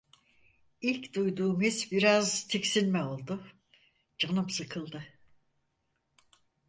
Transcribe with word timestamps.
İlk 0.81 1.13
duyduğum 1.13 1.61
his 1.61 1.91
biraz 1.91 2.47
tiksinme 2.47 3.03
oldu. 3.03 3.47
Canım 4.17 4.49
sıkıldı. 4.49 5.07